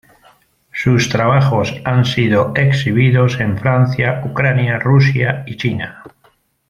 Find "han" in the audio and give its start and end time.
1.85-2.05